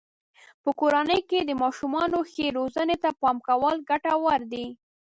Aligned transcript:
په 0.63 0.69
کورنۍ 0.79 1.21
کې 1.29 1.39
د 1.43 1.51
ماشومانو 1.63 2.19
ښې 2.31 2.45
روزنې 2.57 2.95
ته 3.03 3.09
پام 3.21 3.37
کول 3.47 3.75
ګټور 3.89 4.39
دی. 4.51 4.65